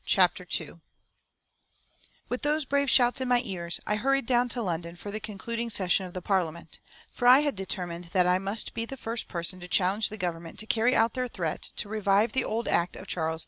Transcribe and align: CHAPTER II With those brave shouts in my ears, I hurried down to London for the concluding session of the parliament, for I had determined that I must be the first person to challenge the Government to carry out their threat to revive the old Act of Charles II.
CHAPTER 0.07 0.47
II 0.59 0.79
With 2.27 2.41
those 2.41 2.65
brave 2.65 2.89
shouts 2.89 3.21
in 3.21 3.27
my 3.27 3.43
ears, 3.45 3.79
I 3.85 3.97
hurried 3.97 4.25
down 4.25 4.49
to 4.49 4.61
London 4.63 4.95
for 4.95 5.11
the 5.11 5.19
concluding 5.19 5.69
session 5.69 6.07
of 6.07 6.15
the 6.15 6.23
parliament, 6.23 6.79
for 7.11 7.27
I 7.27 7.41
had 7.41 7.55
determined 7.55 8.05
that 8.05 8.25
I 8.25 8.39
must 8.39 8.73
be 8.73 8.83
the 8.85 8.97
first 8.97 9.27
person 9.27 9.59
to 9.59 9.67
challenge 9.67 10.09
the 10.09 10.17
Government 10.17 10.57
to 10.57 10.65
carry 10.65 10.95
out 10.95 11.13
their 11.13 11.27
threat 11.27 11.69
to 11.75 11.87
revive 11.87 12.31
the 12.31 12.43
old 12.43 12.67
Act 12.67 12.95
of 12.95 13.05
Charles 13.05 13.39
II. 13.39 13.39